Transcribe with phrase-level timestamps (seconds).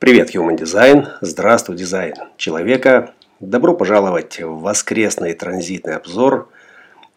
[0.00, 1.08] Привет, Human Design!
[1.22, 3.14] Здравствуй, дизайн человека!
[3.40, 6.48] Добро пожаловать в воскресный транзитный обзор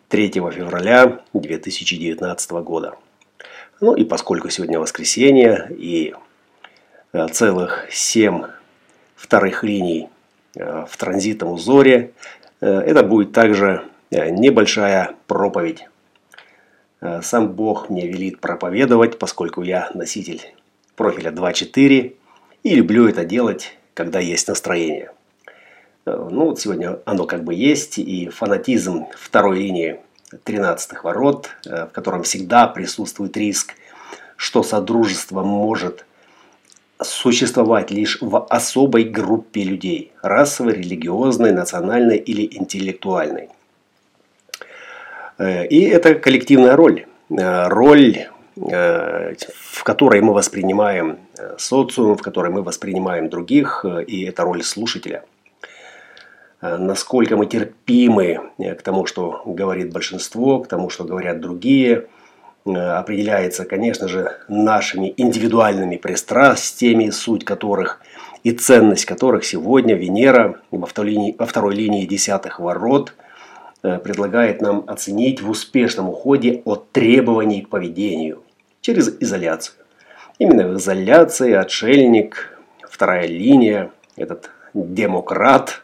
[0.10, 2.96] 3 февраля 2019 года.
[3.82, 6.16] Ну и поскольку сегодня воскресенье и
[7.14, 8.46] э, целых 7
[9.16, 10.10] вторых линий
[10.56, 12.14] э, в транзитном узоре,
[12.62, 15.88] э, это будет также небольшая проповедь.
[17.22, 20.42] Сам Бог мне велит проповедовать, поскольку я носитель
[20.96, 22.16] профиля 2.4
[22.64, 25.12] и люблю это делать, когда есть настроение.
[26.06, 30.00] Э, ну, вот сегодня оно как бы есть, и фанатизм второй линии
[30.44, 33.74] 13 ворот, э, в котором всегда присутствует риск,
[34.36, 36.06] что содружество может
[37.02, 43.50] существовать лишь в особой группе людей– расовой, религиозной, национальной или интеллектуальной.
[45.38, 47.06] Э, и это коллективная роль.
[47.30, 48.28] Роль
[48.62, 54.64] в которой мы воспринимаем э, социум, в которой мы воспринимаем других, э, и это роль
[54.64, 55.24] слушателя.
[56.62, 62.06] Насколько мы терпимы к тому, что говорит большинство, к тому, что говорят другие,
[62.66, 68.00] определяется, конечно же, нашими индивидуальными пристрастиями, суть которых
[68.44, 73.16] и ценность которых сегодня Венера во второй линии, во второй линии десятых ворот
[73.82, 78.44] предлагает нам оценить в успешном уходе от требований к поведению–
[78.82, 79.76] через изоляцию.
[80.40, 85.84] Именно в изоляции отшельник, вторая линия, этот демократ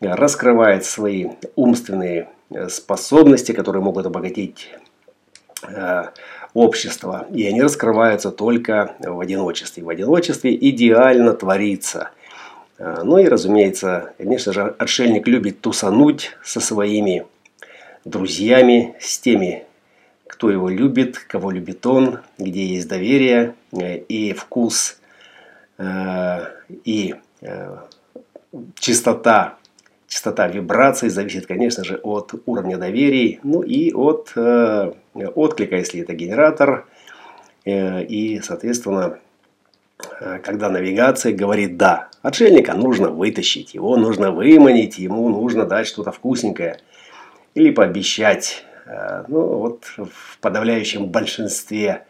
[0.00, 4.70] раскрывает свои умственные э, способности, которые могут обогатить
[5.66, 6.04] э,
[6.54, 7.26] общество.
[7.32, 9.84] И они раскрываются только в одиночестве.
[9.84, 12.10] В одиночестве идеально творится.
[12.78, 17.24] Э, ну и, разумеется, конечно же, отшельник любит тусануть со своими
[18.04, 19.64] друзьями, с теми
[20.42, 24.98] кто его любит, кого любит он, где есть доверие э, и вкус,
[25.78, 26.46] э,
[26.84, 27.76] и э,
[28.74, 29.56] чистота,
[30.08, 36.88] частота вибраций зависит, конечно же, от уровня доверия, ну и от отклика, если это генератор.
[37.64, 39.20] И, соответственно,
[40.42, 46.80] когда навигация говорит «да», отшельника нужно вытащить, его нужно выманить, ему нужно дать что-то вкусненькое
[47.54, 52.04] или пообещать ну, вот в подавляющем большинстве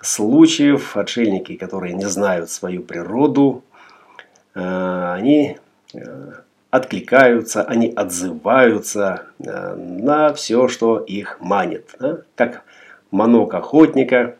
[0.00, 3.64] случаев отшельники, которые не знают свою природу,
[4.54, 5.58] э, они
[5.92, 6.32] э,
[6.70, 11.94] откликаются, они отзываются на все, что их манит.
[12.34, 12.64] Как
[13.12, 14.34] манок охотника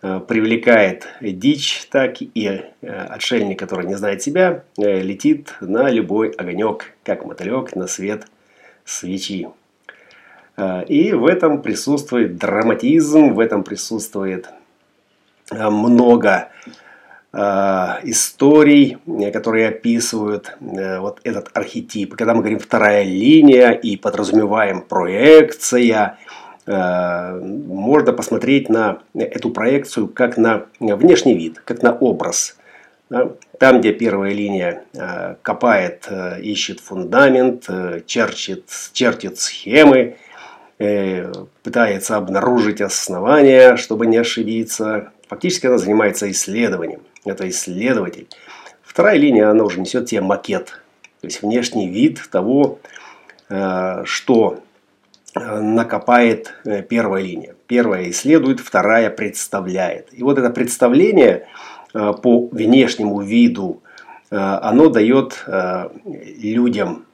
[0.00, 7.76] привлекает дичь, так и отшельник, который не знает себя, летит на любой огонек, как мотылек
[7.76, 8.26] на свет
[8.84, 9.48] свечи.
[10.56, 14.48] Э, и в этом присутствует драматизм, в этом присутствует
[15.50, 16.48] э, много
[17.32, 17.38] э,
[18.04, 18.98] историй,
[19.32, 22.14] которые описывают вот этот архетип.
[22.16, 26.18] Когда мы говорим вторая линия и подразумеваем проекция,
[26.66, 32.58] можно посмотреть на эту проекцию как на внешний вид, как на образ.
[33.08, 34.82] Там, где первая линия
[35.42, 36.08] копает,
[36.40, 37.68] ищет фундамент,
[38.06, 40.16] чертит, чертит схемы,
[40.78, 41.32] Э,
[41.62, 45.10] пытается обнаружить основания, чтобы не ошибиться.
[45.28, 47.00] Фактически она занимается исследованием.
[47.24, 48.28] Это исследователь.
[48.82, 50.78] Вторая линия, она уже несет тебе макет.
[51.22, 52.78] То есть внешний вид того,
[53.48, 54.58] э, что
[55.34, 56.52] э, накопает
[56.90, 57.54] первая линия.
[57.66, 60.08] Первая исследует, вторая представляет.
[60.12, 61.48] И вот это представление
[61.92, 63.82] по внешнему виду,
[64.28, 65.46] оно дает
[66.04, 67.05] людям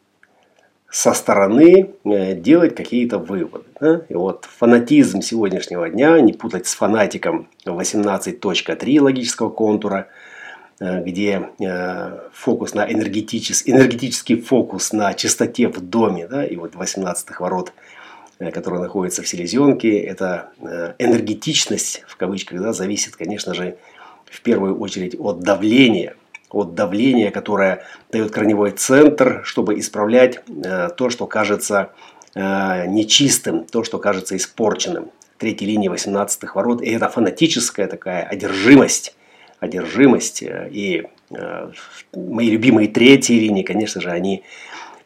[0.92, 3.64] со стороны э, делать какие-то выводы.
[3.80, 4.02] Да?
[4.10, 10.08] И вот фанатизм сегодняшнего дня, не путать с фанатиком 18.3 логического контура,
[10.80, 16.74] э, где э, фокус на энергетический, энергетический фокус на чистоте в доме, да, и вот
[16.74, 17.72] 18 ворот,
[18.38, 20.50] которые находятся в селезенке, это
[20.98, 23.76] энергетичность, в кавычках, да, зависит, конечно же,
[24.26, 26.16] в первую очередь от давления–
[26.54, 31.90] от давления, которое дает корневой центр, чтобы исправлять э, то, что кажется
[32.34, 35.10] э, нечистым, то, что кажется испорченным.
[35.38, 36.82] Третья линия 18 ворот.
[36.82, 39.14] И это фанатическая такая одержимость.
[39.60, 40.42] Одержимость.
[40.42, 41.04] Э, и
[42.14, 44.44] мои любимые третьи линии, конечно же, они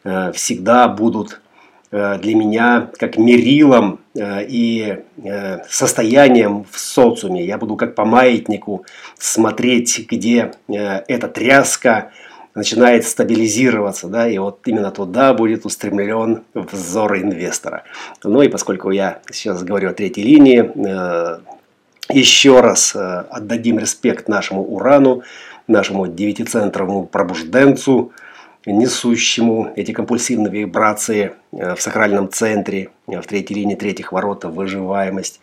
[0.03, 1.41] всегда будут
[1.91, 7.45] для меня как мерилом э, и э, состоянием в социуме.
[7.45, 8.85] Я буду как по маятнику
[9.17, 12.11] смотреть, где эта тряска
[12.55, 17.83] начинает стабилизироваться, да, и вот именно туда будет устремлен взор инвестора.
[18.23, 20.71] Ну и поскольку я сейчас говорю о третьей линии,
[22.11, 25.21] еще раз отдадим респект нашему Урану,
[25.67, 28.11] нашему девятицентровому пробужденцу,
[28.71, 35.39] несущему эти компульсивные вибрации в сакральном центре, в третьей линии третьих ворот, выживаемость.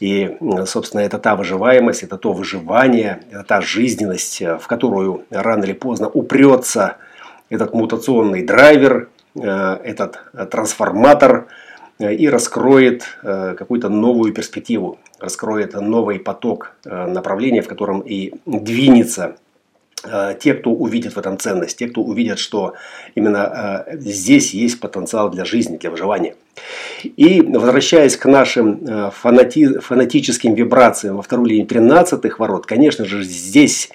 [0.00, 5.72] И, собственно, это та выживаемость, это то выживание, это та жизненность, в которую рано или
[5.72, 6.96] поздно упрется
[7.50, 10.20] этот мутационный драйвер, этот
[10.50, 11.46] трансформатор–
[12.02, 18.32] Э, и раскроет э, какую-то новую перспективу, раскроет новый поток э, направления, в котором и
[18.46, 19.36] двинется
[20.40, 22.74] те, кто увидит в этом ценность, те, кто увидят, что
[23.14, 26.34] именно здесь есть потенциал для жизни, для выживания.
[27.04, 33.90] И возвращаясь к нашим фанати, фанатическим вибрациям во второй линии 13 ворот, конечно же, здесь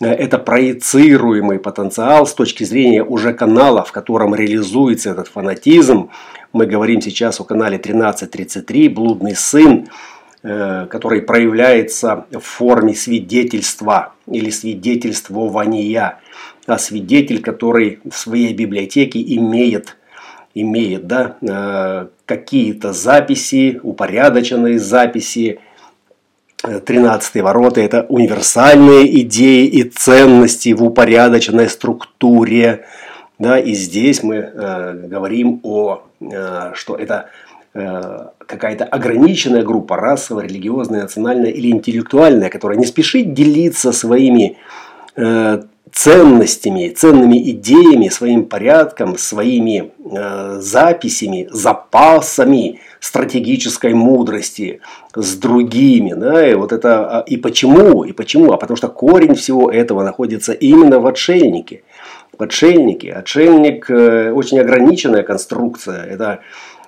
[0.00, 6.10] это проецируемый потенциал с точки зрения уже канала, в котором реализуется этот фанатизм,
[6.52, 9.88] мы говорим сейчас о канале 1333 «Блудный сын», э,
[10.42, 16.18] который проявляется в форме свидетельства или свидетельствования.
[16.66, 19.96] А свидетель, который в своей библиотеке имеет,
[20.54, 25.60] имеет да, э, какие-то записи, упорядоченные записи,
[26.62, 32.86] 13 ворота– это универсальные идеи и ценности в упорядоченной структуре.
[33.40, 40.46] Да, и здесь мы э, говорим о Э, что это э, какая-то ограниченная группа, расовая,
[40.46, 44.58] религиозная, национальная или интеллектуальная, которая не спешит делиться своими
[45.16, 49.92] э, ценностями, ценными идеями, своим порядком, своими
[50.58, 54.80] записями, запасами стратегической мудрости
[55.14, 56.14] с другими.
[56.14, 56.48] Да?
[56.48, 58.04] И вот это а, и почему?
[58.04, 58.52] И почему?
[58.52, 61.82] А потому что корень всего этого находится именно в отшельнике
[62.42, 63.06] отшельники.
[63.06, 66.04] Отшельник э, очень ограниченная конструкция.
[66.04, 66.40] Это,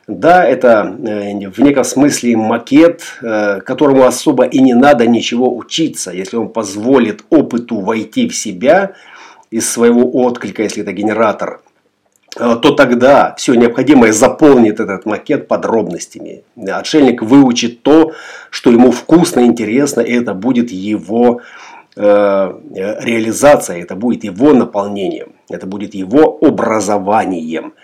[0.07, 6.11] да, это э, в неком смысле макет, э, которому особо и не надо ничего учиться,
[6.11, 8.93] если он позволит опыту войти в себя
[9.51, 11.61] из своего отклика, если это генератор,
[12.37, 16.43] то тогда все необходимое заполнит этот макет подробностями.
[16.67, 18.11] Отшельник выучит то,
[18.51, 21.43] что ему вкусно, интересно, и это будет его
[21.97, 27.75] Э, реализация, это будет его наполнением, это будет его образованием.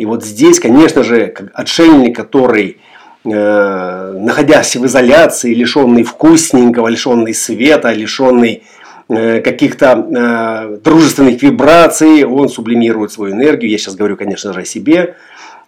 [0.00, 2.78] И вот здесь, конечно же, отшельник, который,
[3.22, 8.62] э, находясь в изоляции, лишенный вкусненького, лишенный света, лишенный
[9.10, 13.70] э, каких-то дружественных вибраций, он сублимирует свою энергию.
[13.70, 15.16] Я сейчас говорю, конечно же, о себе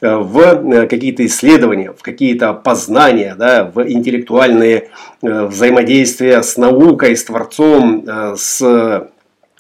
[0.01, 4.89] в э, какие-то исследования, в какие-то познания, да, в интеллектуальные
[5.21, 8.63] э, взаимодействия с наукой, с Творцом, э, с,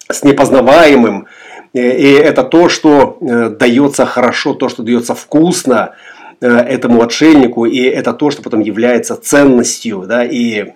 [0.08, 1.26] с непознаваемым.
[1.72, 5.94] И это то, что дается хорошо, то, что дается вкусно
[6.40, 10.72] этому отшельнику, и это то, что потом является ценностью, да, и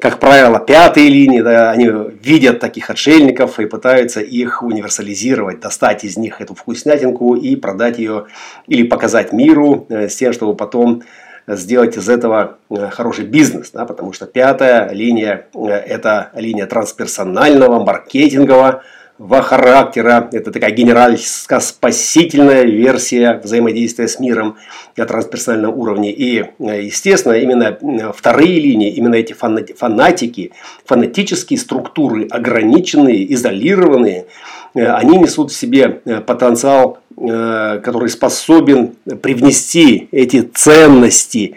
[0.00, 1.90] как правило, пятые линии, да, они
[2.22, 8.26] видят таких отшельников и пытаются их универсализировать, достать из них эту вкуснятинку и продать ее
[8.66, 11.02] или показать миру э, с тем, чтобы потом
[11.46, 17.84] сделать из этого э, хороший бизнес, да, потому что пятая линия э,– это линия трансперсонального,
[17.84, 18.82] маркетингового,
[19.20, 20.30] во характера.
[20.32, 24.56] Это такая генеральско-спасительная версия взаимодействия с миром
[24.96, 26.10] на трансперсональном уровне.
[26.10, 27.76] И, естественно, именно
[28.16, 30.52] вторые линии, именно эти фанатики,
[30.86, 34.24] фанатические структуры, ограниченные, изолированные,
[34.72, 41.56] они несут в себе потенциал, который способен привнести эти ценности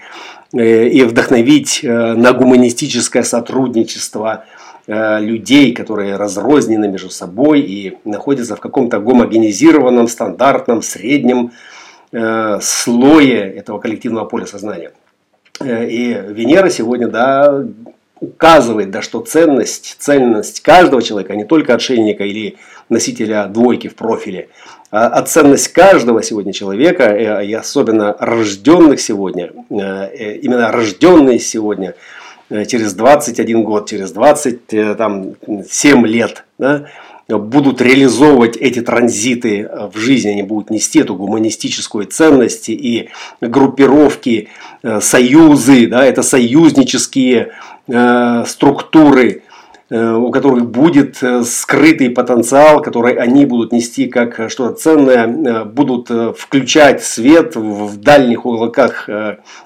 [0.51, 8.99] и вдохновить на гуманистическое сотрудничество– Э, людей, которые разрознены между собой и находятся в каком-то
[8.99, 11.53] гомогенизированном, стандартном, среднем
[12.11, 14.91] э, слое этого коллективного поля сознания.
[15.61, 17.65] Э, и Венера сегодня, да,
[18.19, 22.57] указывает, да, что ценность, ценность каждого человека, а не только отшельника или
[22.89, 24.49] носителя двойки в профиле,
[24.91, 32.93] а, а ценность каждого сегодня человека, и особенно рожденных сегодня, именно рожденные сегодня– Э, через
[32.93, 36.85] 21 год, через 27 э, лет да,
[37.27, 43.09] будут реализовывать эти транзиты э, в жизни, они будут нести эту гуманистическую ценность и
[43.41, 44.49] группировки,
[44.99, 47.53] союзы, да, это союзнические
[48.45, 49.42] структуры, Э,
[49.95, 56.33] у которых будет э, скрытый потенциал, который они будут нести как что-то ценное, будут э,
[56.35, 59.07] включать свет в дальних уголках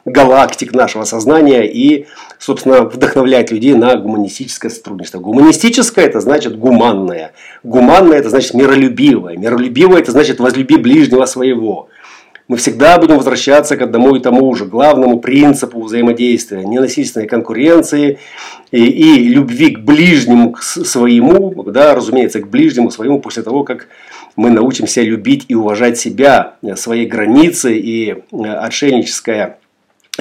[0.05, 2.07] галактик нашего сознания и,
[2.39, 5.19] собственно, вдохновлять людей на гуманистическое сотрудничество.
[5.19, 7.31] Гуманистическое– это значит гуманное.
[7.63, 9.37] Гуманное– это значит миролюбивое.
[9.37, 11.89] Миролюбивое– это значит возлюби ближнего своего.
[12.47, 18.19] Мы всегда будем возвращаться к одному и тому же, главному принципу взаимодействия, ненасильственной конкуренции
[18.71, 23.87] и, и любви к ближнему, к своему, да, разумеется, к ближнему своему после того, как
[24.37, 29.57] мы научимся любить и уважать себя, свои границы и э, отшельническая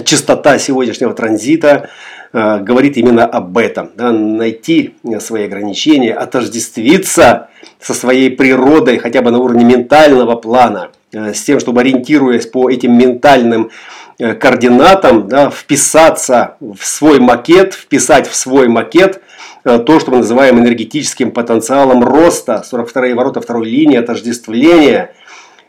[0.05, 1.91] чистота сегодняшнего транзита
[2.33, 3.91] э, говорит именно об этом.
[3.95, 11.06] Да, найти свои ограничения, отождествиться со своей природой хотя бы на уровне ментального плана, э,
[11.17, 13.71] с тем, чтобы ориентируясь по этим ментальным
[14.19, 19.23] э, координатам, да, вписаться в свой макет, вписать в свой макет
[19.65, 25.13] э, то, что мы называем энергетическим потенциалом роста, 42 ворота второй линии отождествления–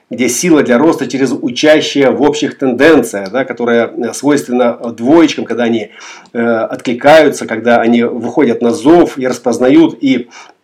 [0.10, 5.64] где сила для роста через учащие в общих тенденциях, да, которая э, свойственна двоечкам, когда
[5.64, 5.92] они
[6.34, 10.57] э, откликаются, когда они выходят на зов и распознают, и э, э,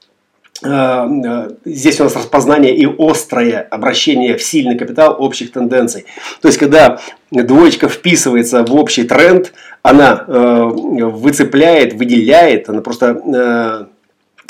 [0.64, 6.06] здесь у нас распознание и острое обращение в сильный капитал общих тенденций.
[6.42, 7.00] То есть, когда
[7.32, 13.86] двоечка вписывается в общий тренд, она э, выцепляет, выделяет, она просто э,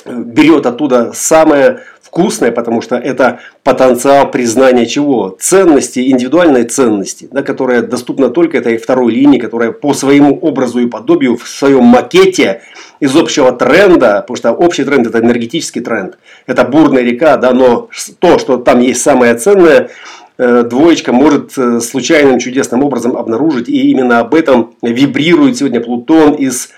[0.05, 5.35] берет оттуда самое вкусное, потому что это потенциал признания чего?
[5.39, 10.85] Ценности, индивидуальной ценности, да, которая доступна только этой второй линии, которая по своему образу и
[10.85, 12.61] подобию в своем макете
[13.03, 16.17] из общего тренда, потому что общий тренд это энергетический тренд,
[16.47, 19.89] это бурная река, да, но то, что там есть самое ценное,
[20.37, 26.35] э, двоечка может э, случайным чудесным образом обнаружить, и именно об этом вибрирует сегодня Плутон
[26.35, 26.69] из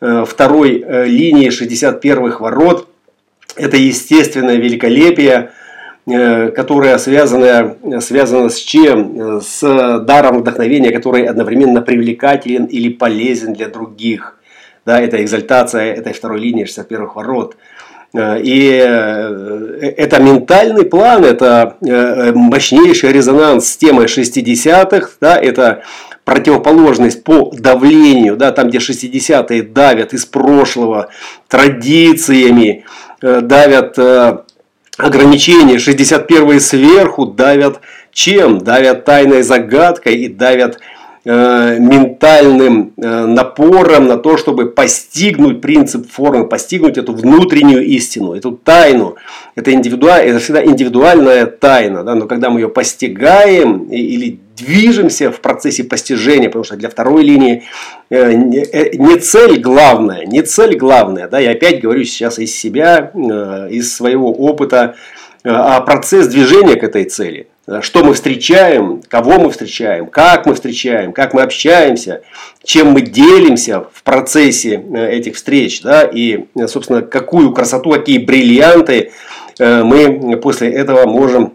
[0.00, 2.88] э, второй линии 61-х ворот–
[3.56, 5.50] это естественное великолепие,
[6.06, 9.40] которое связано, связано с чем?
[9.40, 9.60] С
[10.00, 14.38] даром вдохновения, который одновременно привлекателен или полезен для других.
[14.84, 17.56] Да, это экзальтация этой второй линии 61-х ворот.
[18.14, 21.76] Э, и э, это ментальный план, это
[22.34, 25.82] мощнейший резонанс с темой 60-х, да, это
[26.24, 31.08] противоположность по давлению, да, там, где 60-е давят из прошлого
[31.48, 32.84] традициями,
[33.22, 34.38] Э, давят э,
[34.98, 38.58] ограничения, 61 сверху давят чем?
[38.58, 40.80] Давят тайной загадкой и давят
[41.24, 49.16] э, ментальным напором на то, чтобы постигнуть принцип формы, постигнуть эту внутреннюю истину, эту тайну.
[49.54, 52.14] Это, индивидуаль, это всегда индивидуальная тайна, да?
[52.14, 57.64] но когда мы ее постигаем или движемся в процессе постижения, потому что для второй линии
[58.10, 63.68] э, не цель главная, не цель главная, да, я опять говорю сейчас из себя, э,
[63.70, 64.94] из своего опыта,
[65.44, 67.48] э, а процесс движения к этой цели.
[67.80, 72.22] Что мы встречаем, кого мы встречаем, как мы встречаем, как мы общаемся,
[72.64, 79.12] чем мы делимся в процессе этих встреч, да, и, собственно, какую красоту, какие бриллианты
[79.60, 81.54] мы после этого можем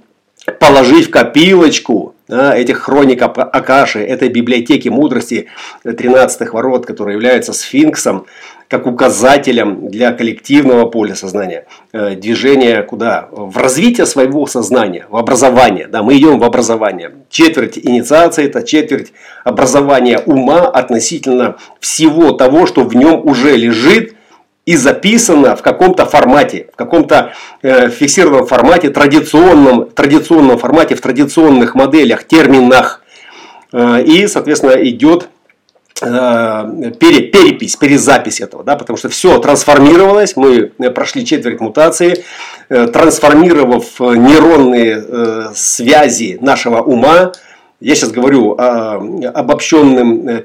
[0.59, 5.47] положить в копилочку да, этих хроник Акаши, этой библиотеки мудрости
[5.83, 8.25] 13 ворот, которая является сфинксом,
[8.67, 13.29] как указателем для коллективного поля сознания, э, движения куда?
[13.31, 15.87] В развитие своего сознания, в образование.
[15.87, 17.13] Да, мы идем в образование.
[17.29, 19.13] Четверть инициации– это четверть
[19.45, 24.16] образования ума относительно всего того, что в нем уже лежит
[24.67, 27.31] и записано в каком-то формате, в каком-то
[27.61, 33.01] э, фиксированном формате, традиционном, традиционном формате, в традиционных моделях, терминах.
[33.71, 35.29] Э, и, соответственно, идет
[36.01, 42.25] э, пере, перепись, перезапись этого, да, потому что все трансформировалось, мы прошли четверть мутации,
[42.67, 47.31] э, трансформировав нейронные э, связи нашего ума,
[47.79, 50.43] я сейчас говорю э, обобщенным э,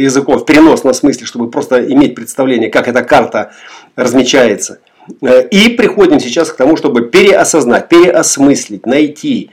[0.00, 3.52] языком в переносном смысле, чтобы просто иметь представление, как эта карта
[3.96, 4.78] размечается.
[5.20, 9.50] Э, и приходим сейчас к тому, чтобы переосознать, переосмыслить, найти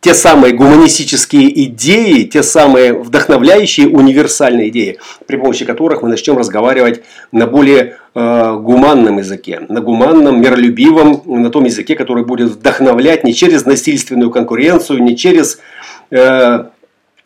[0.00, 7.02] те самые гуманистические идеи, те самые вдохновляющие универсальные идеи, при помощи которых мы начнем разговаривать
[7.32, 13.34] на более э, гуманном языке, на гуманном, миролюбивом, на том языке, который будет вдохновлять не
[13.34, 16.01] через насильственную конкуренцию, не через Э, э,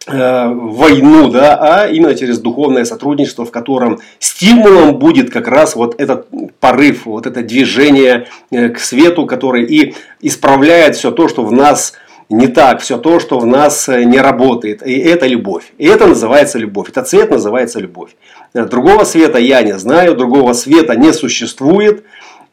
[0.09, 6.29] войну, да, а именно через духовное сотрудничество, в котором стимулом будет как раз вот этот
[6.61, 11.95] порыв, вот это движение э, к свету, который и исправляет все то, что в нас
[12.29, 14.87] не так, все то, что в нас не работает.
[14.87, 15.73] И это любовь.
[15.77, 16.89] И это называется любовь.
[16.89, 18.11] Этот цвет называется любовь.
[18.55, 22.05] Другого света я не знаю, другого света не существует.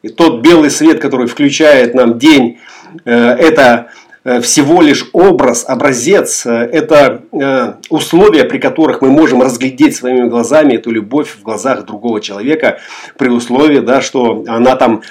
[0.02, 2.60] И тот белый свет, который включает нам день,
[3.06, 9.96] это Э, всего лишь образ, образец, э, это э, условия, при которых мы можем разглядеть
[9.96, 12.80] своими глазами эту любовь в глазах другого человека,
[13.18, 15.02] при условии, да, что она там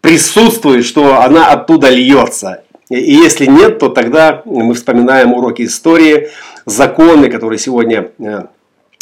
[0.00, 2.62] присутствует, что она оттуда льется.
[2.90, 6.30] И если нет, то тогда мы вспоминаем уроки истории,
[6.64, 8.44] законы, которые сегодня э,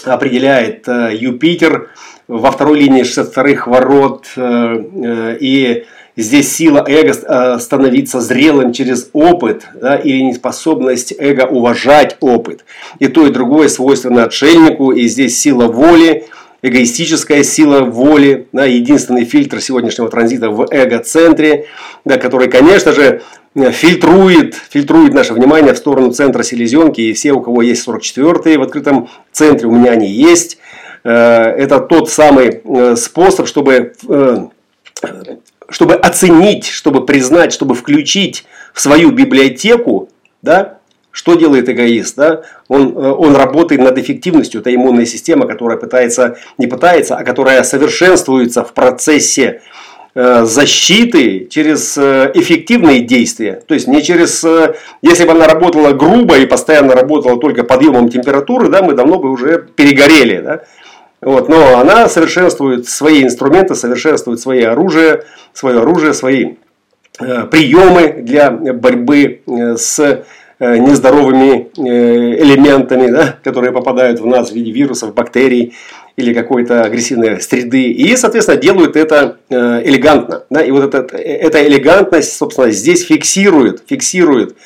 [0.04, 1.90] определяет э, Юпитер
[2.28, 4.26] во второй линии 62-х ворот.
[4.36, 5.84] Э, и
[6.16, 12.64] здесь сила эго становиться зрелым через опыт да, или неспособность эго уважать опыт.
[12.99, 14.92] И то, и другое свойственно отшельнику.
[14.92, 16.26] И здесь сила воли,
[16.62, 21.66] эгоистическая сила воли, да, единственный фильтр сегодняшнего транзита в эго-центре,
[22.04, 23.23] да, который, конечно же,
[23.54, 27.00] фильтрует, фильтрует наше внимание в сторону центра селезенки.
[27.00, 30.58] И все, у кого есть 44-е в открытом центре, у меня они есть.
[31.04, 34.37] Э, это тот самый э, способ, чтобы, э,
[35.68, 40.08] чтобы оценить, чтобы признать, чтобы включить в свою библиотеку,
[40.42, 40.78] да,
[41.11, 42.16] что делает эгоист?
[42.16, 42.42] Да?
[42.68, 44.61] Он, он работает над эффективностью.
[44.61, 49.62] Это иммунная система, которая пытается, не пытается, а которая совершенствуется в процессе
[50.18, 53.62] Э, защиты через э, эффективные действия.
[53.68, 54.42] То есть не через...
[54.44, 59.18] Э, если бы она работала грубо и постоянно работала только подъемом температуры, да, мы давно
[59.18, 60.40] бы уже перегорели.
[60.40, 60.62] Да?
[61.26, 66.54] Вот, но она совершенствует свои инструменты, совершенствует свои оружие, свое оружие, свои
[67.18, 70.23] приемы для борьбы с
[70.61, 75.75] нездоровыми элементами, да, которые попадают в нас в виде вирусов, бактерий
[76.16, 77.90] или какой-то агрессивной среды.
[77.90, 80.45] И, соответственно, делают это э, элегантно.
[80.49, 80.62] Да?
[80.62, 84.56] И вот это, эта элегантность, собственно, здесь фиксирует, фиксирует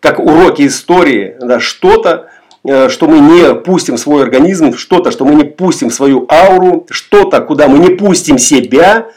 [0.00, 5.34] как уроки истории, да, что-то, э, что мы не пустим свой организм, что-то, что мы
[5.34, 9.08] не пустим свою ауру, что-то, куда мы не пустим себя,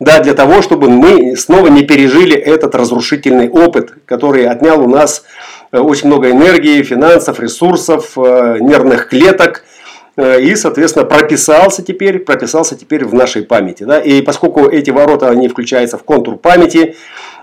[0.00, 5.24] да, для того, чтобы мы снова не пережили этот разрушительный опыт, который отнял у нас
[5.72, 9.64] э, очень много энергии, финансов, ресурсов, нервных клеток–
[10.18, 13.84] Э, и, соответственно, прописался теперь, прописался теперь в нашей памяти.
[13.84, 14.00] Да?
[14.00, 16.96] И поскольку эти ворота, они включаются в контур памяти,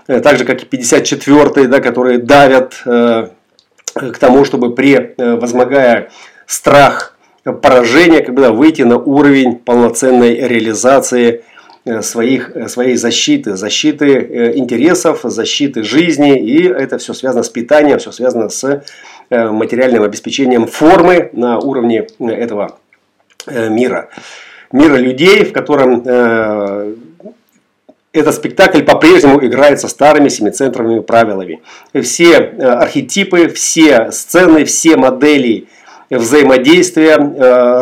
[0.08, 3.28] э, так же, как и 54-й, да, которые давят э,
[3.96, 6.10] к тому, чтобы при, возмогая
[6.46, 11.44] страх поражения, когда выйти на уровень полноценной реализации
[12.00, 16.38] своих, своей защиты, защиты интересов, защиты жизни.
[16.38, 18.82] И это все связано с питанием, все связано с
[19.28, 22.78] Э, материальным обеспечением формы на уровне э, этого
[23.48, 24.08] э, мира.
[24.70, 26.02] Мира людей, в котором
[28.16, 31.60] этот спектакль по-прежнему играется старыми семицентровыми правилами.
[32.02, 35.68] Все архетипы, все сцены, все модели
[36.10, 37.16] взаимодействия,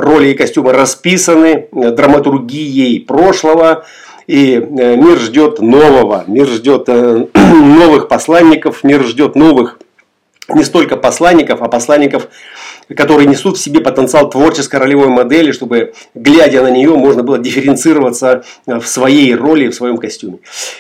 [0.01, 3.85] роли и костюмы расписаны драматургией прошлого,
[4.27, 6.89] и мир ждет нового, мир ждет
[7.35, 9.79] новых посланников, мир ждет новых
[10.49, 12.29] не столько посланников, а посланников,
[12.97, 18.45] которые несут в себе потенциал творческой ролевой модели, чтобы, глядя на нее, можно было дифференцироваться
[18.67, 20.39] э, в своей роли, в своем костюме.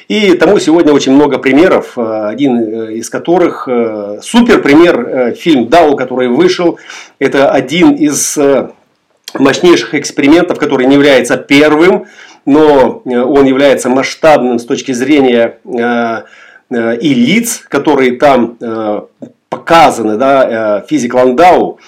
[0.09, 3.69] И тому сегодня очень много примеров, э, один э, из которых
[4.23, 6.79] супер пример, фильм «Дау», который вышел,
[7.19, 8.37] это один из
[9.35, 12.07] мощнейших экспериментов, который не является первым,
[12.47, 15.59] но он является масштабным с точки зрения
[16.71, 18.57] и лиц, которые там
[19.49, 21.79] показаны, да, физик Ландау,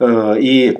[0.00, 0.78] и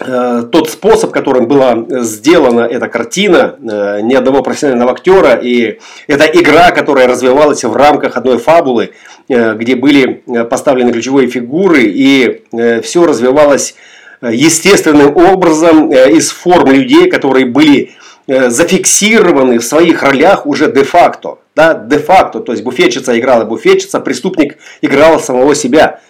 [0.00, 6.70] э, тот способ, которым была сделана эта картина, ни одного профессионального актера, и эта игра,
[6.70, 8.92] которая развивалась в рамках одной фабулы,
[9.28, 12.42] где были поставлены ключевые фигуры, и
[12.82, 13.74] все развивалось
[14.22, 17.90] естественным образом из форм людей, которые были
[18.26, 25.18] зафиксированы в своих ролях уже де-факто да, де-факто, то есть буфетчица играла буфетчица, преступник играл
[25.18, 26.00] самого себя.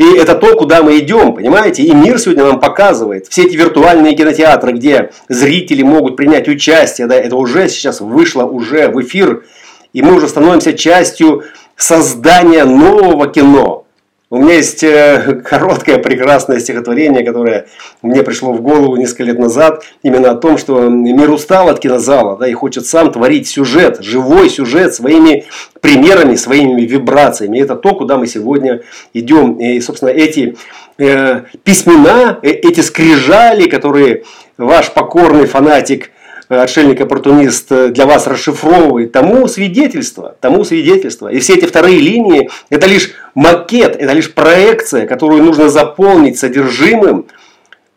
[0.00, 1.82] И это то, куда мы идем, понимаете?
[1.82, 3.26] И мир сегодня нам показывает.
[3.28, 8.88] Все эти виртуальные кинотеатры, где зрители могут принять участие, да, это уже сейчас вышло уже
[8.88, 9.44] в эфир.
[9.92, 11.42] И мы уже становимся частью
[11.76, 13.84] создания нового кино.
[14.32, 17.66] У меня есть э, короткое прекрасное стихотворение, которое
[18.00, 22.38] мне пришло в голову несколько лет назад, именно о том, что мир устал от кинозала
[22.38, 25.46] да, и хочет сам творить сюжет, живой сюжет своими
[25.80, 27.58] примерами, своими вибрациями.
[27.58, 28.82] И это то, куда мы сегодня
[29.14, 29.54] идем.
[29.54, 30.56] И, собственно, эти
[30.98, 34.22] э, письмена, э, эти скрижали, которые
[34.56, 36.12] ваш покорный фанатик–
[36.56, 41.28] отшельник-оппортунист э, для вас расшифровывает, тому свидетельство, тому свидетельство.
[41.28, 47.26] И все эти вторые линии– это лишь макет, это лишь проекция, которую нужно заполнить содержимым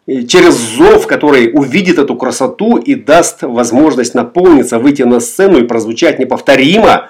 [0.05, 6.19] через зов, который увидит эту красоту и даст возможность наполниться, выйти на сцену и прозвучать
[6.19, 7.09] неповторимо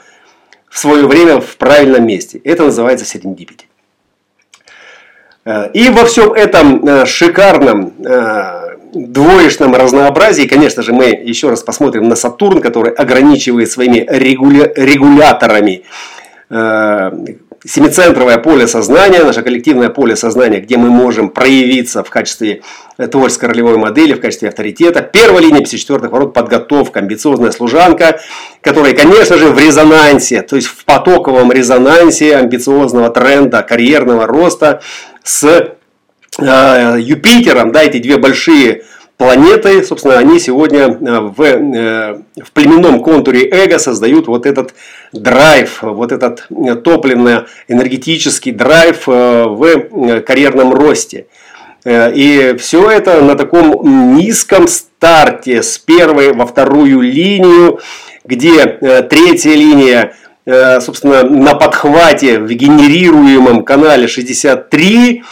[0.70, 2.40] в свое время в правильном месте.
[2.44, 3.68] Это называется серендипити.
[5.44, 7.94] Э, и во всем этом э, шикарном
[8.94, 14.72] двоечном разнообразии, конечно же, мы еще раз посмотрим на Сатурн, который ограничивает своими регуля...
[14.76, 15.84] регуляторами
[17.66, 22.62] семицентровое поле сознания, наше коллективное поле сознания, где мы можем проявиться в качестве
[23.12, 25.02] творческой ролевой модели, в качестве авторитета.
[25.02, 28.20] Первая линия 54-х ворот– подготовка, амбициозная служанка,
[28.62, 34.82] которая, конечно же, в резонансе, то есть в потоковом резонансе амбициозного тренда, карьерного роста
[35.24, 35.76] с э,
[36.40, 38.84] Юпитером, да, эти две большие
[39.18, 44.74] планеты, собственно, они сегодня э, в, э, в племенном контуре эго создают вот этот
[45.12, 51.28] драйв, вот этот э, топливно-энергетический драйв в карьерном росте.
[51.86, 57.82] И все это на таком низком старте с первой во вторую линию,
[58.24, 58.66] где
[59.10, 60.14] третья линия,
[60.80, 65.24] собственно, на подхвате в генерируемом канале 63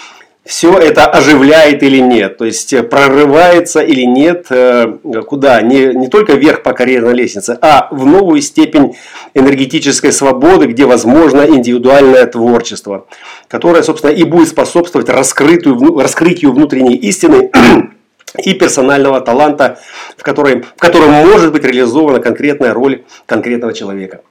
[0.44, 5.62] все это оживляет или нет, то есть э, прорывается или нет, э, куда?
[5.62, 8.96] Не, не только вверх по карьерной лестнице, а в новую степень
[9.36, 13.06] энергетической свободы, где возможно индивидуальное творчество,
[13.48, 17.52] которое, собственно, и будет способствовать раскрытию, раскрытию внутренней истины
[18.44, 19.80] и персонального таланта,
[20.18, 24.22] в, которой, в котором может быть реализована конкретная роль конкретного человека.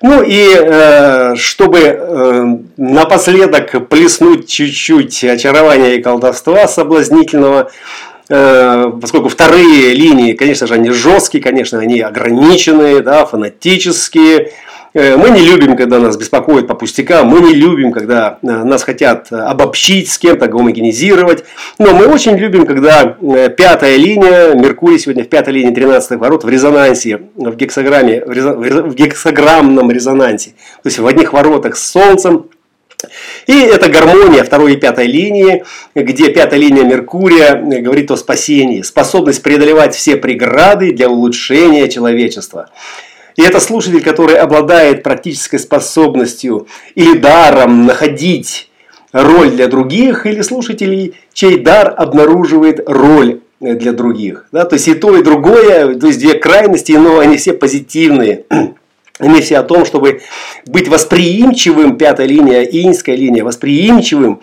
[0.00, 7.70] Ну и э, чтобы э, напоследок плеснуть чуть-чуть очарования и колдовства соблазнительного,
[8.28, 14.52] э, поскольку вторые линии, конечно же, они жесткие, конечно, они ограниченные, да, фанатические,
[14.94, 19.32] мы не любим, когда нас беспокоят по пустякам, мы не любим, когда э, нас хотят
[19.32, 21.44] обобщить с кем-то, гомогенизировать.
[21.78, 26.44] Но мы очень любим, когда э, пятая линия, Меркурий сегодня в пятой линии 13 ворот
[26.44, 30.50] в резонансе, в, гексограмме, в гексограммном резонансе.
[30.82, 32.50] То есть в одних воротах с Солнцем,
[33.46, 39.42] и это гармония второй и пятой линии, где пятая линия Меркурия говорит о спасении, способность
[39.42, 42.70] преодолевать все преграды для улучшения человечества.
[43.36, 48.70] И это слушатель, который обладает практической способностью или даром находить
[49.12, 54.46] роль для других, или слушателей, чей дар обнаруживает роль для других.
[54.52, 54.64] Да?
[54.64, 58.44] То есть и то, и другое, то есть две крайности, но они все позитивные.
[59.18, 60.22] Они все о том, чтобы
[60.66, 64.40] быть восприимчивым, пятая линия, инская линия, восприимчивым.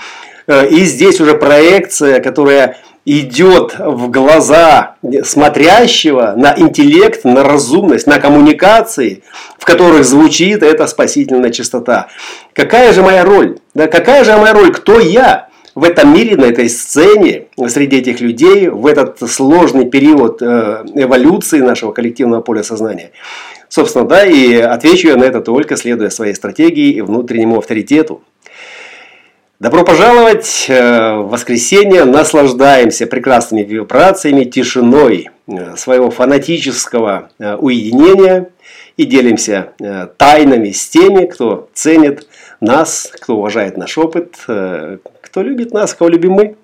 [0.47, 8.19] Э, и здесь уже проекция, которая идет в глаза смотрящего на интеллект, на разумность, на
[8.19, 9.23] коммуникации,
[9.57, 12.07] в которых звучит эта спасительная чистота.
[12.53, 13.57] Какая же моя роль?
[13.73, 14.71] Да, какая же моя роль?
[14.71, 15.49] Кто я?
[15.75, 21.59] в этом мире, на этой сцене, среди этих людей, в этот сложный период э, эволюции
[21.59, 23.12] нашего коллективного поля сознания.
[23.69, 28.21] Собственно, да, и отвечу я на это только следуя своей стратегии и внутреннему авторитету.
[29.59, 32.05] Добро пожаловать э, в воскресенье.
[32.05, 38.51] Наслаждаемся прекрасными вибрациями, тишиной э, своего фанатического э, уединения
[38.95, 39.73] и делимся
[40.15, 42.25] тайнами с теми, кто ценит
[42.61, 46.55] нас, кто уважает наш опыт, кто любит нас, кого любим мы.